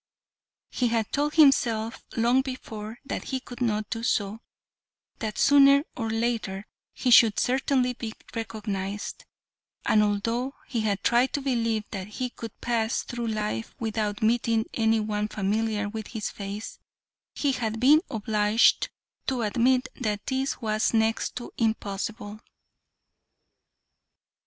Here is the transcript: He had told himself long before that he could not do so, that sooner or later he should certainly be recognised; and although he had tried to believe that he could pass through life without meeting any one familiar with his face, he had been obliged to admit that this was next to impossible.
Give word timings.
He 0.71 0.87
had 0.87 1.11
told 1.11 1.35
himself 1.35 2.03
long 2.17 2.41
before 2.41 2.97
that 3.05 3.25
he 3.25 3.39
could 3.39 3.61
not 3.61 3.91
do 3.91 4.01
so, 4.01 4.39
that 5.19 5.37
sooner 5.37 5.83
or 5.95 6.09
later 6.09 6.65
he 6.91 7.11
should 7.11 7.39
certainly 7.39 7.93
be 7.93 8.13
recognised; 8.33 9.25
and 9.85 10.01
although 10.01 10.55
he 10.65 10.81
had 10.81 11.03
tried 11.03 11.33
to 11.33 11.41
believe 11.41 11.83
that 11.91 12.07
he 12.07 12.31
could 12.31 12.59
pass 12.61 13.03
through 13.03 13.27
life 13.27 13.75
without 13.79 14.23
meeting 14.23 14.65
any 14.73 14.99
one 14.99 15.27
familiar 15.27 15.87
with 15.87 16.07
his 16.07 16.31
face, 16.31 16.79
he 17.35 17.51
had 17.51 17.79
been 17.79 18.01
obliged 18.09 18.89
to 19.27 19.43
admit 19.43 19.87
that 19.93 20.25
this 20.25 20.59
was 20.59 20.95
next 20.95 21.35
to 21.35 21.51
impossible. 21.59 22.39